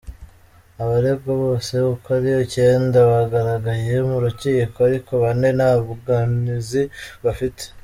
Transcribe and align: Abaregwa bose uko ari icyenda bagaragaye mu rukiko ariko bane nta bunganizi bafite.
Abaregwa 0.81 1.31
bose 1.43 1.73
uko 1.93 2.07
ari 2.17 2.31
icyenda 2.45 2.99
bagaragaye 3.11 3.93
mu 4.09 4.17
rukiko 4.23 4.77
ariko 4.89 5.11
bane 5.23 5.49
nta 5.57 5.71
bunganizi 5.83 6.81
bafite. 7.25 7.63